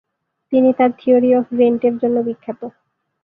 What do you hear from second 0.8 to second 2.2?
theory of রেন্ট-এর জন্য